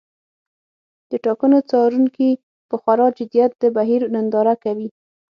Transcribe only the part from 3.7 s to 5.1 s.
بهیر ننداره کوي.